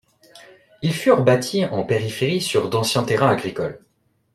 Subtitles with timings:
[0.81, 3.85] Ils furent bâtis en périphérie sur d'anciens terrains agricoles.